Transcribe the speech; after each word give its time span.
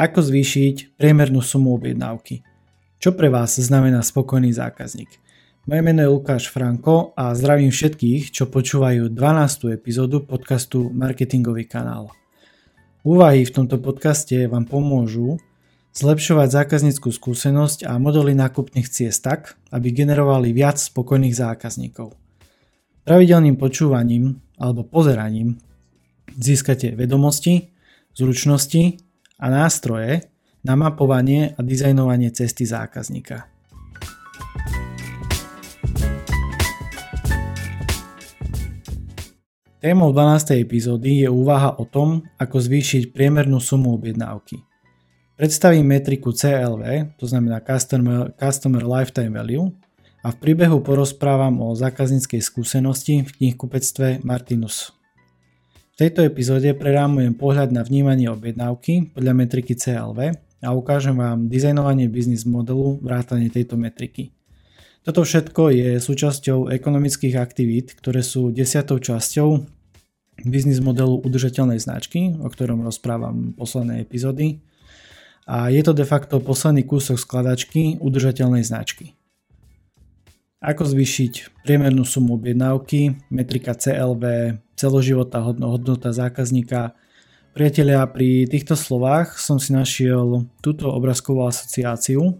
Ako 0.00 0.24
zvýšiť 0.24 0.96
priemernú 0.96 1.44
sumu 1.44 1.76
objednávky? 1.76 2.40
Čo 2.96 3.12
pre 3.12 3.28
vás 3.28 3.60
znamená 3.60 4.00
spokojný 4.00 4.48
zákazník? 4.48 5.12
Moje 5.68 5.80
meno 5.84 6.00
je 6.00 6.08
Lukáš 6.08 6.48
Franko 6.48 7.12
a 7.12 7.36
zdravím 7.36 7.68
všetkých, 7.68 8.32
čo 8.32 8.48
počúvajú 8.48 9.12
12. 9.12 9.76
epizódu 9.76 10.24
podcastu 10.24 10.88
Marketingový 10.88 11.68
kanál. 11.68 12.08
Úvahy 13.04 13.44
v 13.44 13.52
tomto 13.52 13.76
podcaste 13.76 14.48
vám 14.48 14.64
pomôžu 14.64 15.36
zlepšovať 15.92 16.48
zákazníckú 16.48 17.12
skúsenosť 17.12 17.84
a 17.84 18.00
modely 18.00 18.32
nákupných 18.32 18.88
ciest 18.88 19.20
tak, 19.20 19.60
aby 19.68 19.92
generovali 19.92 20.56
viac 20.56 20.80
spokojných 20.80 21.36
zákazníkov. 21.36 22.16
Pravidelným 23.04 23.60
počúvaním 23.60 24.40
alebo 24.56 24.80
pozeraním 24.80 25.60
získate 26.40 26.96
vedomosti, 26.96 27.68
zručnosti 28.16 29.09
a 29.40 29.46
nástroje 29.48 30.28
na 30.60 30.76
mapovanie 30.76 31.56
a 31.56 31.64
dizajnovanie 31.64 32.28
cesty 32.30 32.68
zákazníka. 32.68 33.48
Témou 39.80 40.12
12. 40.12 40.60
epizódy 40.60 41.24
je 41.24 41.28
úvaha 41.32 41.72
o 41.80 41.88
tom, 41.88 42.20
ako 42.36 42.60
zvýšiť 42.60 43.16
priemernú 43.16 43.56
sumu 43.64 43.96
objednávky. 43.96 44.60
Predstavím 45.40 45.88
metriku 45.88 46.36
CLV, 46.36 47.16
to 47.16 47.24
znamená 47.24 47.64
Customer, 47.64 48.28
Customer 48.36 48.84
Lifetime 48.84 49.32
Value, 49.32 49.72
a 50.20 50.36
v 50.36 50.36
príbehu 50.36 50.84
porozprávam 50.84 51.64
o 51.64 51.72
zákazníckej 51.72 52.44
skúsenosti 52.44 53.24
v 53.24 53.30
knihkupectve 53.40 54.20
Martinus 54.20 54.99
tejto 56.00 56.24
epizóde 56.24 56.72
prerámujem 56.72 57.36
pohľad 57.36 57.76
na 57.76 57.84
vnímanie 57.84 58.24
objednávky 58.32 59.12
podľa 59.12 59.36
metriky 59.36 59.76
CLV 59.76 60.32
a 60.64 60.68
ukážem 60.72 61.12
vám 61.12 61.52
dizajnovanie 61.52 62.08
biznis 62.08 62.48
modelu 62.48 62.96
vrátane 63.04 63.52
tejto 63.52 63.76
metriky. 63.76 64.32
Toto 65.04 65.20
všetko 65.28 65.68
je 65.68 66.00
súčasťou 66.00 66.72
ekonomických 66.72 67.36
aktivít, 67.36 67.92
ktoré 67.92 68.24
sú 68.24 68.48
desiatou 68.48 68.96
časťou 68.96 69.60
biznis 70.48 70.80
modelu 70.80 71.20
udržateľnej 71.20 71.76
značky, 71.76 72.32
o 72.40 72.48
ktorom 72.48 72.80
rozprávam 72.80 73.52
posledné 73.52 74.00
epizódy. 74.00 74.56
A 75.44 75.68
je 75.68 75.84
to 75.84 75.92
de 75.92 76.08
facto 76.08 76.40
posledný 76.40 76.88
kúsok 76.88 77.20
skladačky 77.20 78.00
udržateľnej 78.00 78.64
značky. 78.64 79.19
Ako 80.60 80.84
zvýšiť 80.84 81.64
priemernú 81.64 82.04
sumu 82.04 82.36
objednávky, 82.36 83.32
metrika 83.32 83.72
CLV, 83.72 84.20
celoživota 84.76 85.40
hodnota 85.40 86.12
zákazníka. 86.12 86.92
Priatelia, 87.56 88.04
pri 88.04 88.44
týchto 88.44 88.76
slovách 88.76 89.40
som 89.40 89.56
si 89.56 89.72
našiel 89.72 90.44
túto 90.60 90.92
obrázkovú 90.92 91.48
asociáciu. 91.48 92.36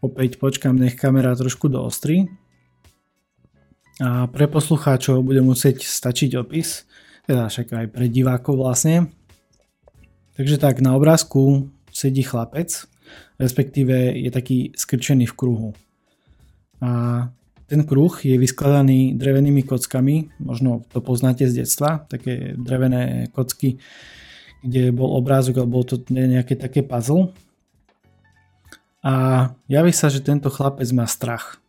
Opäť 0.00 0.40
počkám, 0.40 0.80
nech 0.80 0.96
kamera 0.96 1.36
trošku 1.36 1.68
doostri. 1.68 2.24
A 4.00 4.24
pre 4.24 4.48
poslucháčov 4.48 5.20
bude 5.20 5.44
musieť 5.44 5.84
stačiť 5.84 6.40
opis, 6.40 6.88
teda 7.28 7.52
však 7.52 7.68
aj 7.68 7.86
pre 7.92 8.08
divákov 8.08 8.56
vlastne. 8.56 9.12
Takže 10.40 10.56
tak, 10.56 10.80
na 10.80 10.96
obrázku 10.96 11.68
sedí 11.92 12.24
chlapec, 12.24 12.88
respektíve 13.36 14.16
je 14.16 14.32
taký 14.32 14.72
skrčený 14.72 15.28
v 15.28 15.36
kruhu. 15.36 15.70
A 16.80 17.28
ten 17.70 17.86
kruh 17.86 18.10
je 18.24 18.34
vyskladaný 18.34 19.14
drevenými 19.14 19.62
kockami, 19.62 20.32
možno 20.42 20.82
to 20.90 20.98
poznáte 20.98 21.46
z 21.46 21.62
detstva, 21.62 22.02
také 22.10 22.58
drevené 22.58 23.30
kocky, 23.30 23.78
kde 24.66 24.90
bol 24.90 25.14
obrázok 25.14 25.62
alebo 25.62 25.86
to 25.86 26.02
nejaké 26.10 26.58
také 26.58 26.82
puzzle. 26.82 27.30
A 29.06 29.46
javí 29.70 29.94
sa, 29.94 30.10
že 30.10 30.20
tento 30.20 30.50
chlapec 30.50 30.90
má 30.92 31.06
strach, 31.06 31.62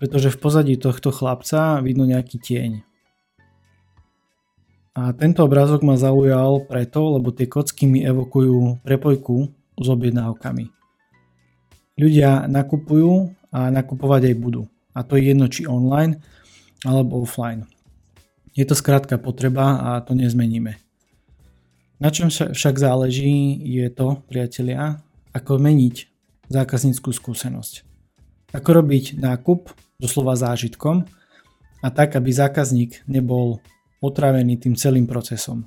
pretože 0.00 0.32
v 0.32 0.40
pozadí 0.40 0.74
tohto 0.80 1.12
chlapca 1.12 1.84
vidno 1.84 2.08
nejaký 2.08 2.40
tieň. 2.40 2.72
A 4.98 5.14
tento 5.14 5.46
obrázok 5.46 5.86
ma 5.86 5.94
zaujal 5.94 6.66
preto, 6.66 7.14
lebo 7.14 7.30
tie 7.30 7.46
kocky 7.46 7.86
mi 7.86 8.02
evokujú 8.02 8.82
prepojku 8.82 9.46
s 9.78 9.86
objednávkami. 9.86 10.77
Ľudia 11.98 12.46
nakupujú 12.46 13.34
a 13.50 13.74
nakupovať 13.74 14.30
aj 14.30 14.34
budú. 14.38 14.62
A 14.94 15.02
to 15.02 15.18
je 15.18 15.34
jedno 15.34 15.50
či 15.50 15.66
online 15.66 16.22
alebo 16.86 17.20
offline. 17.22 17.66
Je 18.54 18.62
to 18.62 18.78
skrátka 18.78 19.18
potreba 19.18 19.82
a 19.82 20.02
to 20.02 20.14
nezmeníme. 20.14 20.78
Na 21.98 22.14
čom 22.14 22.30
však 22.30 22.74
záleží 22.78 23.58
je 23.66 23.90
to, 23.90 24.22
priatelia, 24.30 25.02
ako 25.34 25.58
meniť 25.58 26.06
zákazníckú 26.46 27.10
skúsenosť. 27.10 27.82
Ako 28.54 28.68
robiť 28.78 29.18
nákup 29.18 29.74
doslova 29.98 30.38
zážitkom 30.38 31.02
a 31.82 31.88
tak, 31.90 32.14
aby 32.14 32.30
zákazník 32.30 33.02
nebol 33.10 33.58
otravený 33.98 34.62
tým 34.62 34.78
celým 34.78 35.10
procesom. 35.10 35.66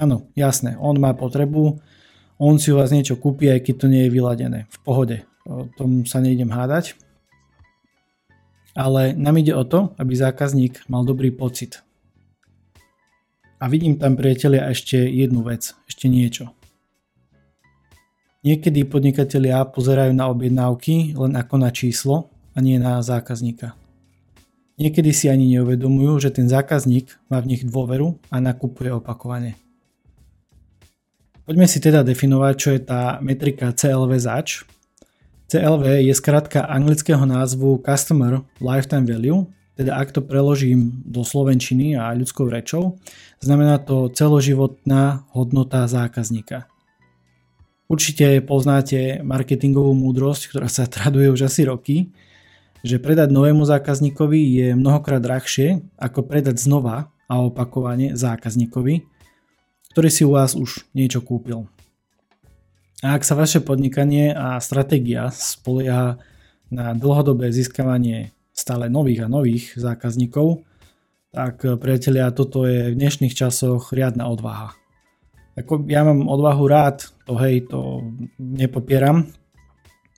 Áno, 0.00 0.32
jasné, 0.32 0.80
on 0.80 0.96
má 0.96 1.12
potrebu, 1.12 1.76
on 2.40 2.56
si 2.56 2.72
u 2.72 2.80
vás 2.80 2.88
niečo 2.88 3.20
kúpi, 3.20 3.52
aj 3.52 3.60
keď 3.68 3.74
to 3.84 3.86
nie 3.92 4.08
je 4.08 4.14
vyladené. 4.16 4.64
V 4.72 4.78
pohode, 4.80 5.28
o 5.46 5.68
tom 5.76 6.04
sa 6.04 6.20
nejdem 6.20 6.52
hádať. 6.52 6.96
Ale 8.76 9.12
nám 9.18 9.36
ide 9.40 9.52
o 9.56 9.66
to, 9.66 9.92
aby 9.98 10.14
zákazník 10.14 10.86
mal 10.86 11.02
dobrý 11.02 11.34
pocit. 11.34 11.82
A 13.60 13.68
vidím 13.68 14.00
tam, 14.00 14.16
priatelia, 14.16 14.72
ešte 14.72 14.96
jednu 14.96 15.44
vec, 15.44 15.76
ešte 15.84 16.08
niečo. 16.08 16.48
Niekedy 18.40 18.88
podnikatelia 18.88 19.60
pozerajú 19.68 20.16
na 20.16 20.32
objednávky 20.32 21.12
len 21.12 21.36
ako 21.36 21.60
na 21.60 21.68
číslo 21.68 22.32
a 22.56 22.64
nie 22.64 22.80
na 22.80 23.04
zákazníka. 23.04 23.76
Niekedy 24.80 25.12
si 25.12 25.28
ani 25.28 25.44
neuvedomujú, 25.60 26.24
že 26.24 26.32
ten 26.32 26.48
zákazník 26.48 27.12
má 27.28 27.36
v 27.44 27.52
nich 27.52 27.68
dôveru 27.68 28.16
a 28.32 28.40
nakupuje 28.40 28.88
opakovane. 28.96 29.60
Poďme 31.44 31.68
si 31.68 31.84
teda 31.84 32.00
definovať, 32.00 32.54
čo 32.56 32.68
je 32.72 32.80
tá 32.80 33.20
metrika 33.20 33.76
CLV 33.76 34.16
zač. 34.16 34.64
CLV 35.50 36.06
je 36.06 36.14
skratka 36.14 36.62
anglického 36.62 37.26
názvu 37.26 37.82
Customer 37.82 38.38
Lifetime 38.62 39.02
Value, 39.02 39.50
teda 39.74 39.98
ak 39.98 40.14
to 40.14 40.22
preložím 40.22 41.02
do 41.02 41.26
slovenčiny 41.26 41.98
a 41.98 42.14
ľudskou 42.14 42.46
rečou, 42.46 43.02
znamená 43.42 43.82
to 43.82 44.06
celoživotná 44.14 45.26
hodnota 45.34 45.90
zákazníka. 45.90 46.70
Určite 47.90 48.38
poznáte 48.46 49.26
marketingovú 49.26 49.90
múdrosť, 49.90 50.54
ktorá 50.54 50.70
sa 50.70 50.86
traduje 50.86 51.26
už 51.26 51.50
asi 51.50 51.66
roky, 51.66 52.14
že 52.86 53.02
predať 53.02 53.34
novému 53.34 53.66
zákazníkovi 53.66 54.38
je 54.54 54.68
mnohokrát 54.78 55.18
drahšie 55.18 55.82
ako 55.98 56.30
predať 56.30 56.62
znova 56.62 57.10
a 57.26 57.42
opakovane 57.42 58.14
zákazníkovi, 58.14 59.02
ktorý 59.90 60.08
si 60.14 60.22
u 60.22 60.30
vás 60.30 60.54
už 60.54 60.86
niečo 60.94 61.18
kúpil. 61.26 61.66
A 63.00 63.16
ak 63.16 63.24
sa 63.24 63.32
vaše 63.32 63.64
podnikanie 63.64 64.36
a 64.36 64.60
stratégia 64.60 65.32
spolieha 65.32 66.20
na 66.68 66.92
dlhodobé 66.92 67.48
získavanie 67.48 68.36
stále 68.52 68.92
nových 68.92 69.24
a 69.24 69.32
nových 69.32 69.72
zákazníkov, 69.72 70.68
tak 71.32 71.64
priatelia, 71.80 72.28
toto 72.28 72.68
je 72.68 72.92
v 72.92 72.98
dnešných 73.00 73.32
časoch 73.32 73.96
riadna 73.96 74.28
odvaha. 74.28 74.76
Ako 75.56 75.88
ja 75.88 76.04
mám 76.04 76.28
odvahu 76.28 76.64
rád, 76.68 77.08
to 77.24 77.40
hej, 77.40 77.72
to 77.72 78.04
nepopieram, 78.36 79.32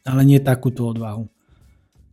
ale 0.02 0.26
nie 0.26 0.42
takúto 0.42 0.90
odvahu. 0.90 1.30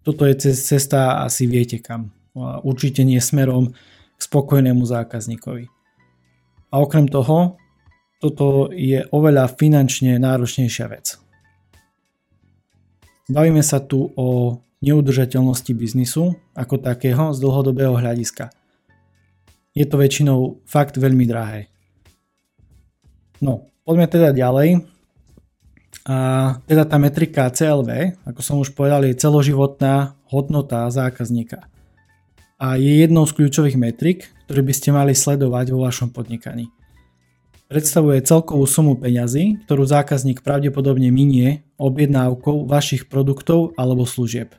Toto 0.06 0.24
je 0.30 0.54
cesta, 0.54 1.26
asi 1.26 1.50
viete 1.50 1.82
kam. 1.82 2.14
Určite 2.62 3.02
nie 3.02 3.18
smerom 3.18 3.74
k 4.16 4.20
spokojnému 4.22 4.86
zákazníkovi. 4.86 5.66
A 6.70 6.76
okrem 6.78 7.10
toho, 7.10 7.58
toto 8.20 8.68
je 8.76 9.08
oveľa 9.16 9.48
finančne 9.56 10.20
náročnejšia 10.20 10.86
vec. 10.92 11.16
Bavíme 13.32 13.64
sa 13.64 13.80
tu 13.80 14.12
o 14.20 14.60
neudržateľnosti 14.84 15.72
biznisu 15.72 16.36
ako 16.52 16.84
takého 16.84 17.32
z 17.32 17.38
dlhodobého 17.40 17.96
hľadiska. 17.96 18.52
Je 19.72 19.88
to 19.88 19.96
väčšinou 19.96 20.60
fakt 20.68 21.00
veľmi 21.00 21.24
drahé. 21.24 21.72
No, 23.40 23.72
poďme 23.88 24.12
teda 24.12 24.36
ďalej. 24.36 24.84
A 26.10 26.18
teda 26.66 26.84
tá 26.90 26.98
metrika 27.00 27.48
CLV, 27.48 28.20
ako 28.28 28.42
som 28.42 28.58
už 28.60 28.74
povedal, 28.76 29.06
je 29.06 29.16
celoživotná 29.16 30.18
hodnota 30.28 30.90
zákazníka. 30.90 31.70
A 32.60 32.76
je 32.76 33.06
jednou 33.06 33.24
z 33.24 33.36
kľúčových 33.40 33.80
metrik, 33.80 34.28
ktoré 34.44 34.60
by 34.66 34.74
ste 34.76 34.90
mali 34.92 35.14
sledovať 35.16 35.72
vo 35.72 35.86
vašom 35.86 36.12
podnikaní 36.12 36.68
predstavuje 37.70 38.18
celkovú 38.26 38.66
sumu 38.66 38.98
peňazí, 38.98 39.62
ktorú 39.70 39.86
zákazník 39.86 40.42
pravdepodobne 40.42 41.14
minie 41.14 41.62
objednávkou 41.78 42.66
vašich 42.66 43.06
produktov 43.06 43.78
alebo 43.78 44.10
služieb. 44.10 44.58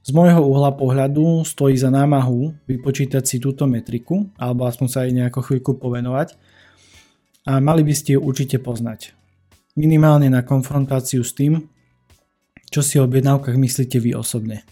Z 0.00 0.16
môjho 0.16 0.40
uhla 0.40 0.72
pohľadu 0.72 1.44
stojí 1.44 1.76
za 1.76 1.92
námahu 1.92 2.56
vypočítať 2.64 3.20
si 3.26 3.36
túto 3.36 3.68
metriku, 3.68 4.32
alebo 4.40 4.64
aspoň 4.64 4.86
sa 4.88 5.04
aj 5.04 5.12
nejako 5.12 5.40
chvíľku 5.44 5.76
povenovať. 5.76 6.38
a 7.44 7.56
mali 7.56 7.80
by 7.80 7.94
ste 7.96 8.16
ju 8.16 8.20
určite 8.20 8.60
poznať. 8.60 9.16
Minimálne 9.72 10.28
na 10.28 10.44
konfrontáciu 10.44 11.24
s 11.24 11.32
tým, 11.32 11.68
čo 12.68 12.84
si 12.84 13.00
o 13.00 13.04
objednávkach 13.08 13.56
myslíte 13.56 13.96
vy 13.96 14.12
osobne. 14.12 14.62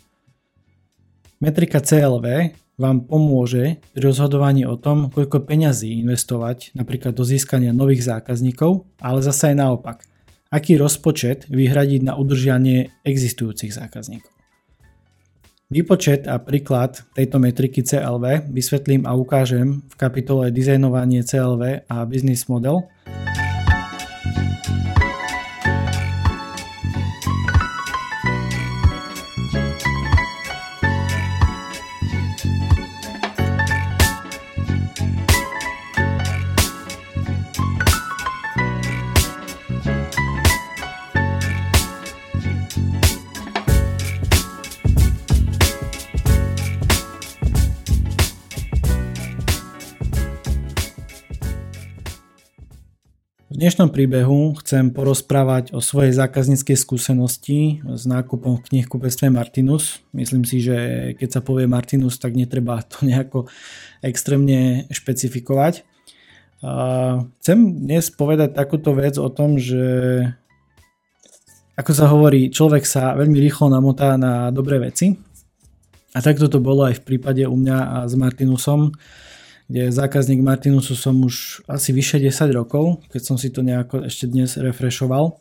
Metrika 1.40 1.80
CLV 1.80 2.52
vám 2.78 3.04
pomôže 3.04 3.82
pri 3.92 4.00
rozhodovaní 4.00 4.62
o 4.62 4.78
tom, 4.78 5.10
koľko 5.10 5.42
peňazí 5.42 5.98
investovať 5.98 6.78
napríklad 6.78 7.12
do 7.12 7.26
získania 7.26 7.74
nových 7.74 8.06
zákazníkov, 8.06 8.86
ale 9.02 9.18
zase 9.20 9.52
aj 9.52 9.56
naopak. 9.58 9.98
Aký 10.48 10.80
rozpočet 10.80 11.50
vyhradiť 11.50 12.06
na 12.06 12.16
udržanie 12.16 12.94
existujúcich 13.04 13.74
zákazníkov. 13.74 14.32
Výpočet 15.68 16.24
a 16.24 16.40
príklad 16.40 17.04
tejto 17.12 17.36
metriky 17.36 17.84
CLV 17.84 18.48
vysvetlím 18.48 19.04
a 19.04 19.12
ukážem 19.12 19.84
v 19.84 19.94
kapitole 20.00 20.48
Dizajnovanie 20.48 21.20
CLV 21.20 21.84
a 21.84 22.08
Business 22.08 22.48
Model, 22.48 22.88
dnešnom 53.58 53.90
príbehu 53.90 54.54
chcem 54.62 54.94
porozprávať 54.94 55.74
o 55.74 55.82
svojej 55.82 56.14
zákazníckej 56.14 56.78
skúsenosti 56.78 57.82
s 57.82 58.06
nákupom 58.06 58.62
v 58.62 58.66
knihkupectve 58.70 59.34
Martinus. 59.34 59.98
Myslím 60.14 60.46
si, 60.46 60.62
že 60.62 61.10
keď 61.18 61.28
sa 61.28 61.40
povie 61.42 61.66
Martinus, 61.66 62.22
tak 62.22 62.38
netreba 62.38 62.78
to 62.86 63.02
nejako 63.10 63.50
extrémne 63.98 64.86
špecifikovať. 64.94 65.82
Chcem 67.42 67.58
dnes 67.82 68.14
povedať 68.14 68.54
takúto 68.54 68.94
vec 68.94 69.18
o 69.18 69.26
tom, 69.26 69.58
že 69.58 70.22
ako 71.74 71.90
sa 71.90 72.06
hovorí, 72.14 72.54
človek 72.54 72.86
sa 72.86 73.18
veľmi 73.18 73.42
rýchlo 73.42 73.74
namotá 73.74 74.14
na 74.14 74.54
dobré 74.54 74.78
veci. 74.78 75.18
A 76.14 76.22
takto 76.22 76.46
to 76.46 76.62
bolo 76.62 76.86
aj 76.86 77.02
v 77.02 77.06
prípade 77.10 77.42
u 77.42 77.58
mňa 77.58 78.06
s 78.06 78.14
Martinusom 78.14 78.94
kde 79.68 79.92
zákazník 79.92 80.40
Martinusu 80.40 80.96
som 80.96 81.20
už 81.20 81.60
asi 81.68 81.92
vyše 81.92 82.16
10 82.16 82.56
rokov, 82.56 83.04
keď 83.12 83.22
som 83.22 83.36
si 83.36 83.52
to 83.52 83.60
nejako 83.60 84.08
ešte 84.08 84.24
dnes 84.24 84.56
refreshoval. 84.56 85.36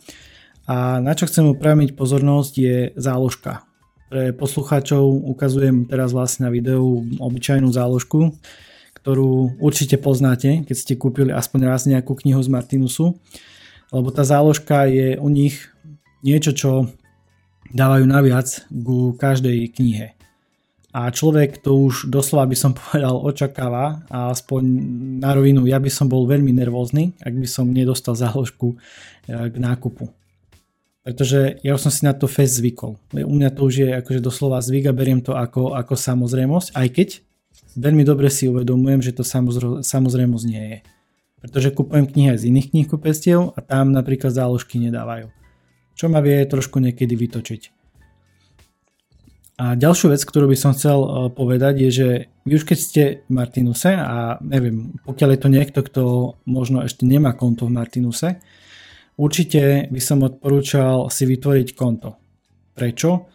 A 0.68 1.00
na 1.00 1.16
čo 1.16 1.32
chcem 1.32 1.48
upraviť 1.48 1.96
pozornosť 1.96 2.54
je 2.60 2.78
záložka. 3.00 3.64
Pre 4.12 4.36
poslucháčov 4.36 5.04
ukazujem 5.32 5.88
teraz 5.88 6.12
vlastne 6.12 6.48
na 6.48 6.52
videu 6.52 7.08
obyčajnú 7.24 7.72
záložku, 7.72 8.36
ktorú 9.00 9.64
určite 9.64 9.96
poznáte, 9.96 10.68
keď 10.68 10.76
ste 10.76 11.00
kúpili 11.00 11.32
aspoň 11.32 11.60
raz 11.64 11.88
nejakú 11.88 12.12
knihu 12.20 12.44
z 12.44 12.52
Martinusu, 12.52 13.16
lebo 13.96 14.12
tá 14.12 14.28
záložka 14.28 14.92
je 14.92 15.16
u 15.16 15.32
nich 15.32 15.72
niečo, 16.20 16.52
čo 16.52 16.92
dávajú 17.72 18.04
naviac 18.04 18.68
ku 18.68 19.16
každej 19.16 19.72
knihe 19.72 20.17
a 20.98 21.14
človek 21.14 21.62
to 21.62 21.78
už 21.78 22.10
doslova 22.10 22.50
by 22.50 22.58
som 22.58 22.74
povedal 22.78 23.22
očakáva 23.22 24.02
a 24.10 24.34
aspoň 24.34 24.62
na 25.22 25.38
rovinu 25.38 25.70
ja 25.70 25.78
by 25.78 25.94
som 25.94 26.10
bol 26.10 26.26
veľmi 26.26 26.50
nervózny, 26.58 27.14
ak 27.22 27.38
by 27.38 27.46
som 27.46 27.70
nedostal 27.70 28.18
záložku 28.18 28.74
e, 28.74 28.78
k 29.30 29.56
nákupu. 29.62 30.10
Pretože 31.06 31.62
ja 31.64 31.78
už 31.78 31.88
som 31.88 31.94
si 31.94 32.04
na 32.04 32.12
to 32.12 32.28
fest 32.28 32.60
zvykol. 32.60 33.00
U 33.16 33.32
mňa 33.32 33.56
to 33.56 33.64
už 33.64 33.74
je 33.80 33.90
akože 33.96 34.20
doslova 34.20 34.60
zvyk 34.60 34.92
a 34.92 34.98
beriem 34.98 35.24
to 35.24 35.38
ako, 35.38 35.78
ako 35.78 35.96
samozrejmosť, 35.96 36.76
aj 36.76 36.88
keď 36.92 37.10
veľmi 37.80 38.04
dobre 38.04 38.28
si 38.28 38.52
uvedomujem, 38.52 39.00
že 39.00 39.16
to 39.16 39.24
samozrejmosť 39.86 40.46
nie 40.50 40.64
je. 40.68 40.80
Pretože 41.40 41.72
kupujem 41.72 42.12
knihy 42.12 42.36
aj 42.36 42.44
z 42.44 42.48
iných 42.52 42.76
knihkupectiev 42.76 43.56
a 43.56 43.60
tam 43.64 43.96
napríklad 43.96 44.36
záložky 44.36 44.84
nedávajú. 44.84 45.32
Čo 45.96 46.12
ma 46.12 46.20
vie 46.20 46.44
trošku 46.44 46.82
niekedy 46.84 47.16
vytočiť. 47.16 47.77
A 49.58 49.74
ďalšiu 49.74 50.14
vec, 50.14 50.22
ktorú 50.22 50.54
by 50.54 50.58
som 50.58 50.78
chcel 50.78 51.02
e, 51.02 51.10
povedať 51.34 51.82
je, 51.82 51.90
že 51.90 52.08
vy 52.46 52.62
už 52.62 52.64
keď 52.70 52.78
ste 52.78 53.04
v 53.26 53.32
Martinuse 53.34 53.90
a 53.90 54.38
neviem, 54.38 54.94
pokiaľ 55.02 55.30
je 55.34 55.40
to 55.42 55.50
niekto, 55.50 55.80
kto 55.82 56.02
možno 56.46 56.86
ešte 56.86 57.10
nemá 57.10 57.34
konto 57.34 57.66
v 57.66 57.74
Martinuse, 57.74 58.38
určite 59.18 59.90
by 59.90 59.98
som 59.98 60.22
odporúčal 60.22 61.10
si 61.10 61.26
vytvoriť 61.26 61.74
konto. 61.74 62.22
Prečo? 62.78 63.34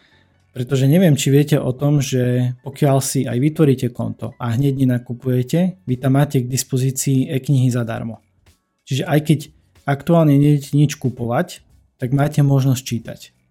Pretože 0.54 0.86
neviem, 0.86 1.18
či 1.18 1.34
viete 1.34 1.58
o 1.58 1.74
tom, 1.74 1.98
že 1.98 2.54
pokiaľ 2.62 2.96
si 3.02 3.26
aj 3.26 3.42
vytvoríte 3.42 3.90
konto 3.90 4.38
a 4.38 4.54
hneď 4.54 4.78
nenakupujete, 4.78 5.82
vy 5.82 5.94
tam 5.98 6.22
máte 6.22 6.38
k 6.38 6.46
dispozícii 6.46 7.34
e-knihy 7.34 7.66
zadarmo. 7.74 8.22
Čiže 8.86 9.10
aj 9.10 9.20
keď 9.26 9.38
aktuálne 9.90 10.38
nejdete 10.38 10.78
nič 10.78 11.02
kupovať, 11.02 11.66
tak 11.98 12.14
máte 12.14 12.46
možnosť 12.46 12.82
čítať 12.86 13.41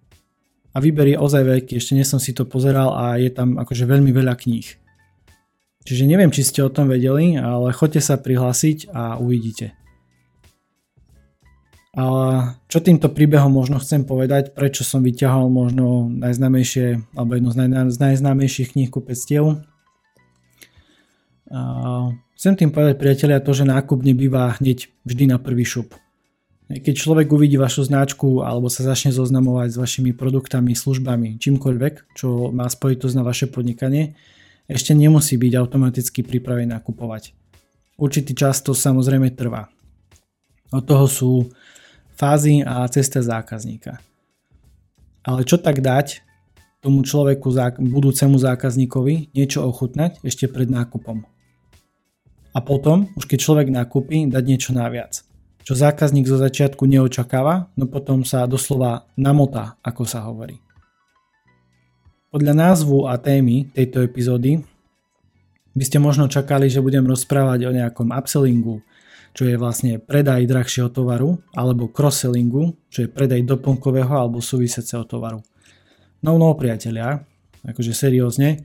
a 0.72 0.78
výber 0.80 1.12
je 1.12 1.18
ozaj 1.20 1.44
veľký, 1.44 1.78
ešte 1.78 1.96
nie 1.96 2.08
som 2.08 2.20
si 2.20 2.32
to 2.32 2.48
pozeral 2.48 2.96
a 2.96 3.20
je 3.20 3.28
tam 3.28 3.60
akože 3.60 3.84
veľmi 3.84 4.16
veľa 4.16 4.36
kníh. 4.40 4.68
Čiže 5.82 6.06
neviem, 6.06 6.30
či 6.30 6.46
ste 6.46 6.62
o 6.62 6.72
tom 6.72 6.88
vedeli, 6.88 7.36
ale 7.36 7.74
choďte 7.74 8.02
sa 8.06 8.16
prihlásiť 8.22 8.94
a 8.94 9.18
uvidíte. 9.18 9.74
A 11.92 12.04
čo 12.72 12.80
týmto 12.80 13.12
príbehom 13.12 13.52
možno 13.52 13.76
chcem 13.84 14.08
povedať, 14.08 14.56
prečo 14.56 14.88
som 14.88 15.04
vyťahol 15.04 15.52
možno 15.52 16.08
najznámejšie, 16.08 17.04
alebo 17.20 17.36
jedno 17.36 17.52
z, 17.52 17.58
naj, 17.68 17.92
z 17.92 17.98
najznámejších 18.00 18.72
kníh 18.78 18.88
kupectiev. 18.88 19.60
Chcem 22.40 22.54
tým 22.56 22.72
povedať 22.72 22.96
priatelia 22.96 23.44
to, 23.44 23.52
že 23.52 23.68
nákup 23.68 24.08
nebýva 24.08 24.56
hneď 24.64 24.88
vždy 25.04 25.36
na 25.36 25.38
prvý 25.42 25.68
šup. 25.68 25.92
Keď 26.72 26.94
človek 26.96 27.28
uvidí 27.36 27.60
vašu 27.60 27.84
značku 27.84 28.48
alebo 28.48 28.72
sa 28.72 28.88
začne 28.88 29.12
zoznamovať 29.12 29.76
s 29.76 29.78
vašimi 29.82 30.16
produktami, 30.16 30.72
službami, 30.72 31.36
čímkoľvek, 31.36 32.16
čo 32.16 32.48
má 32.56 32.64
spojitosť 32.72 33.16
na 33.20 33.28
vaše 33.28 33.52
podnikanie, 33.52 34.16
ešte 34.72 34.96
nemusí 34.96 35.36
byť 35.36 35.54
automaticky 35.60 36.24
pripravený 36.24 36.72
nakupovať. 36.72 37.36
Určitý 38.00 38.32
čas 38.32 38.64
to 38.64 38.72
samozrejme 38.72 39.36
trvá. 39.36 39.68
Od 40.72 40.84
toho 40.88 41.06
sú 41.12 41.32
fázy 42.16 42.64
a 42.64 42.88
cesta 42.88 43.20
zákazníka. 43.20 44.00
Ale 45.28 45.44
čo 45.44 45.60
tak 45.60 45.84
dať 45.84 46.24
tomu 46.80 47.04
človeku, 47.04 47.52
budúcemu 47.84 48.40
zákazníkovi, 48.40 49.36
niečo 49.36 49.68
ochutnať 49.68 50.24
ešte 50.24 50.48
pred 50.48 50.72
nákupom. 50.72 51.28
A 52.56 52.60
potom, 52.64 53.12
už 53.20 53.28
keď 53.28 53.38
človek 53.44 53.68
nakúpi, 53.68 54.24
dať 54.32 54.44
niečo 54.48 54.72
naviac 54.72 55.31
čo 55.62 55.78
zákazník 55.78 56.26
zo 56.26 56.42
začiatku 56.42 56.86
neočakáva, 56.90 57.70
no 57.78 57.86
potom 57.86 58.26
sa 58.26 58.50
doslova 58.50 59.06
namotá, 59.18 59.78
ako 59.86 60.04
sa 60.06 60.26
hovorí. 60.26 60.58
Podľa 62.32 62.54
názvu 62.56 63.12
a 63.12 63.20
témy 63.20 63.70
tejto 63.76 64.02
epizódy 64.08 64.64
by 65.76 65.84
ste 65.84 66.00
možno 66.00 66.32
čakali, 66.32 66.72
že 66.72 66.84
budem 66.84 67.04
rozprávať 67.04 67.68
o 67.68 67.76
nejakom 67.76 68.12
upsellingu, 68.12 68.84
čo 69.32 69.48
je 69.48 69.56
vlastne 69.56 70.00
predaj 70.00 70.44
drahšieho 70.48 70.92
tovaru, 70.92 71.40
alebo 71.56 71.88
cross-sellingu, 71.88 72.76
čo 72.92 73.08
je 73.08 73.12
predaj 73.12 73.48
doplnkového 73.48 74.12
alebo 74.12 74.44
súvisiaceho 74.44 75.08
tovaru. 75.08 75.40
No 76.22 76.36
no 76.36 76.54
priatelia, 76.54 77.24
akože 77.64 77.96
seriózne, 77.96 78.64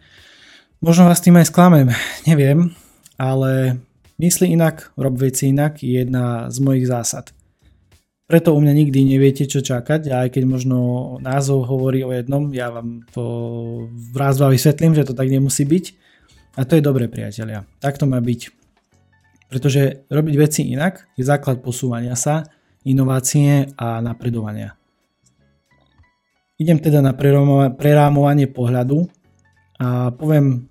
možno 0.83 1.07
vás 1.07 1.23
tým 1.23 1.39
aj 1.39 1.51
sklamem, 1.51 1.89
neviem, 2.31 2.75
ale 3.17 3.81
Mysli 4.17 4.57
inak, 4.57 4.97
rob 4.97 5.21
veci 5.21 5.53
inak 5.53 5.85
je 5.85 6.01
jedna 6.01 6.49
z 6.49 6.57
mojich 6.65 6.89
zásad. 6.89 7.37
Preto 8.27 8.57
u 8.57 8.61
mňa 8.65 8.73
nikdy 8.73 9.05
neviete, 9.05 9.45
čo 9.45 9.61
čakať 9.61 10.09
a 10.09 10.25
aj 10.27 10.35
keď 10.35 10.45
možno 10.49 10.77
názov 11.21 11.69
hovorí 11.69 12.01
o 12.03 12.11
jednom, 12.11 12.49
ja 12.51 12.73
vám 12.73 13.05
to 13.13 13.23
raz 14.17 14.41
dva 14.41 14.51
vysvetlím, 14.51 14.97
že 14.97 15.07
to 15.07 15.15
tak 15.15 15.29
nemusí 15.29 15.63
byť. 15.69 15.85
A 16.57 16.65
to 16.65 16.81
je 16.81 16.83
dobré, 16.83 17.13
priatelia. 17.13 17.69
Tak 17.79 18.01
to 18.01 18.09
má 18.09 18.17
byť. 18.19 18.41
Pretože 19.53 20.09
robiť 20.09 20.35
veci 20.41 20.67
inak 20.73 21.13
je 21.15 21.23
základ 21.23 21.61
posúvania 21.61 22.17
sa, 22.17 22.49
inovácie 22.89 23.77
a 23.77 24.01
napredovania. 24.01 24.75
Idem 26.57 26.81
teda 26.81 27.05
na 27.05 27.13
prerámovanie 27.77 28.49
pohľadu 28.49 29.05
a 29.77 30.09
poviem, 30.09 30.65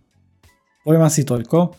poviem 0.82 1.04
asi 1.06 1.22
toľko, 1.22 1.78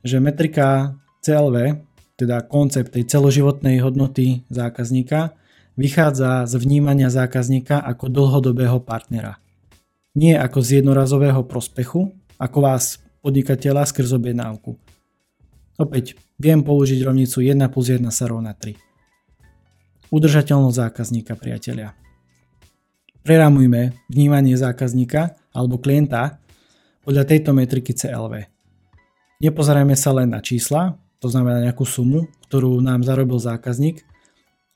že 0.00 0.18
metrika 0.18 0.98
CLV, 1.22 1.78
teda 2.18 2.42
koncept 2.42 2.92
tej 2.92 3.06
celoživotnej 3.06 3.78
hodnoty 3.78 4.42
zákazníka, 4.50 5.38
vychádza 5.78 6.44
z 6.50 6.54
vnímania 6.58 7.08
zákazníka 7.08 7.78
ako 7.78 8.10
dlhodobého 8.10 8.82
partnera. 8.82 9.38
Nie 10.12 10.36
ako 10.36 10.60
z 10.60 10.82
jednorazového 10.82 11.46
prospechu, 11.46 12.12
ako 12.36 12.58
vás 12.60 13.00
podnikateľa 13.22 13.86
skrz 13.86 14.18
objednávku. 14.18 14.76
Opäť 15.80 16.18
viem 16.36 16.60
použiť 16.60 17.00
rovnicu 17.06 17.38
1 17.40 17.70
plus 17.72 17.86
1 17.88 18.02
sa 18.12 18.28
rovná 18.28 18.52
3. 18.52 18.76
Udržateľnosť 20.12 20.76
zákazníka, 20.76 21.32
priatelia. 21.38 21.96
Prerámujme 23.22 23.96
vnímanie 24.10 24.58
zákazníka 24.58 25.38
alebo 25.54 25.78
klienta 25.78 26.42
podľa 27.06 27.24
tejto 27.24 27.54
metriky 27.54 27.94
CLV. 27.94 28.50
Nepozerajme 29.40 29.94
sa 29.96 30.10
len 30.12 30.34
na 30.34 30.42
čísla, 30.42 31.01
to 31.22 31.30
znamená 31.30 31.62
nejakú 31.62 31.86
sumu, 31.86 32.26
ktorú 32.50 32.82
nám 32.82 33.06
zarobil 33.06 33.38
zákazník, 33.38 34.02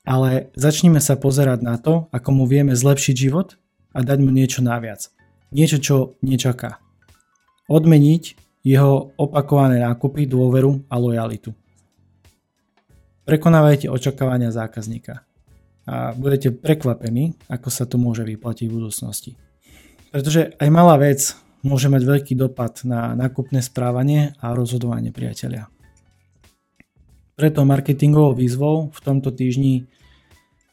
ale 0.07 0.47
začnime 0.55 1.03
sa 1.03 1.19
pozerať 1.19 1.59
na 1.59 1.75
to, 1.75 2.07
ako 2.15 2.29
mu 2.31 2.43
vieme 2.47 2.71
zlepšiť 2.71 3.15
život 3.19 3.59
a 3.91 3.99
dať 3.99 4.17
mu 4.23 4.31
niečo 4.31 4.63
naviac. 4.63 5.11
Niečo, 5.51 5.83
čo 5.83 5.95
nečaká. 6.23 6.79
Odmeniť 7.67 8.39
jeho 8.63 9.11
opakované 9.19 9.83
nákupy, 9.83 10.23
dôveru 10.23 10.87
a 10.87 10.95
lojalitu. 10.95 11.51
Prekonávajte 13.27 13.91
očakávania 13.91 14.55
zákazníka 14.55 15.27
a 15.83 16.15
budete 16.15 16.55
prekvapení, 16.55 17.35
ako 17.51 17.67
sa 17.67 17.83
to 17.83 17.99
môže 17.99 18.23
vyplatiť 18.23 18.71
v 18.71 18.75
budúcnosti. 18.75 19.31
Pretože 20.15 20.55
aj 20.55 20.69
malá 20.71 20.95
vec 20.95 21.35
môže 21.67 21.91
mať 21.91 22.07
veľký 22.07 22.33
dopad 22.39 22.87
na 22.87 23.11
nákupné 23.19 23.59
správanie 23.59 24.31
a 24.39 24.55
rozhodovanie 24.55 25.11
priateľia. 25.11 25.67
Preto 27.37 27.61
marketingovou 27.69 28.33
výzvou 28.33 28.89
v 28.89 28.99
tomto 29.05 29.29
týždni 29.29 29.85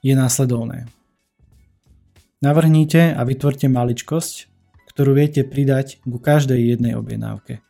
je 0.01 0.17
následovné. 0.17 0.89
Navrhnite 2.41 3.13
a 3.13 3.21
vytvorte 3.21 3.69
maličkosť, 3.69 4.49
ktorú 4.89 5.13
viete 5.13 5.45
pridať 5.45 6.01
ku 6.01 6.17
každej 6.17 6.57
jednej 6.57 6.97
objednávke. 6.97 7.61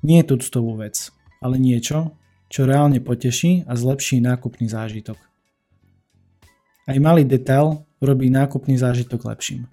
Nie 0.00 0.24
je 0.24 0.32
tuctovú 0.32 0.80
vec, 0.80 1.12
ale 1.44 1.60
niečo, 1.60 2.16
čo 2.48 2.64
reálne 2.64 3.04
poteší 3.04 3.68
a 3.68 3.76
zlepší 3.76 4.24
nákupný 4.24 4.72
zážitok. 4.72 5.20
Aj 6.88 6.96
malý 6.96 7.28
detail 7.28 7.84
robí 8.00 8.32
nákupný 8.32 8.80
zážitok 8.80 9.28
lepším. 9.28 9.68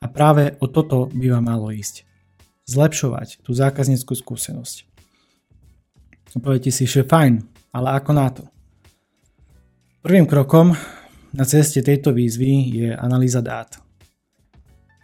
A 0.00 0.08
práve 0.08 0.56
o 0.56 0.72
toto 0.72 1.12
by 1.12 1.36
vám 1.36 1.52
malo 1.52 1.68
ísť. 1.68 2.08
Zlepšovať 2.64 3.44
tú 3.44 3.52
zákazníckú 3.52 4.16
skúsenosť. 4.16 4.91
Poviete 6.32 6.72
si, 6.72 6.88
že 6.88 7.04
fajn, 7.04 7.44
ale 7.76 7.88
ako 7.92 8.10
na 8.16 8.28
to? 8.32 8.44
Prvým 10.00 10.24
krokom 10.24 10.72
na 11.36 11.44
ceste 11.44 11.84
tejto 11.84 12.16
výzvy 12.16 12.52
je 12.72 12.88
analýza 12.96 13.44
dát. 13.44 13.76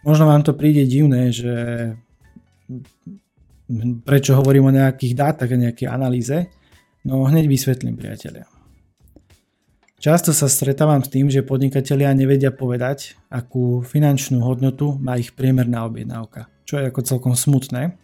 Možno 0.01 0.25
vám 0.25 0.41
to 0.41 0.57
príde 0.57 0.89
divné, 0.89 1.29
že 1.29 1.53
prečo 4.01 4.33
hovorím 4.33 4.73
o 4.73 4.75
nejakých 4.75 5.13
dátach 5.13 5.49
a 5.53 5.57
nejakej 5.57 5.87
analýze, 5.91 6.49
no 7.05 7.21
hneď 7.27 7.45
vysvetlím 7.45 7.93
priatelia. 7.99 8.49
Často 9.99 10.31
sa 10.31 10.47
stretávam 10.47 11.03
s 11.03 11.11
tým, 11.11 11.27
že 11.27 11.43
podnikatelia 11.43 12.15
nevedia 12.15 12.55
povedať, 12.55 13.19
akú 13.27 13.83
finančnú 13.83 14.39
hodnotu 14.39 14.95
má 14.95 15.19
ich 15.19 15.35
priemerná 15.35 15.83
objednávka, 15.83 16.47
čo 16.63 16.79
je 16.79 16.87
ako 16.87 17.01
celkom 17.03 17.35
smutné. 17.35 17.99